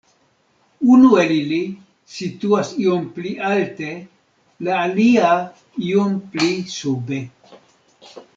Unu 0.93 1.09
el 1.23 1.33
ili 1.35 1.59
situas 2.13 2.71
iom 2.85 3.03
pli 3.19 3.33
alte, 3.51 3.91
la 4.69 4.81
alia 4.87 5.31
iom 5.91 6.17
pli 6.33 6.51
sube. 6.79 7.23